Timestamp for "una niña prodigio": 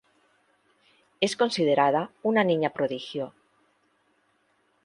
2.23-3.35